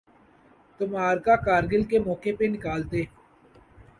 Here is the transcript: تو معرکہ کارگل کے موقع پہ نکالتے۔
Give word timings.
تو 0.79 0.83
معرکہ 0.87 1.35
کارگل 1.45 1.83
کے 1.89 1.97
موقع 1.99 2.29
پہ 2.39 2.45
نکالتے۔ 2.53 3.01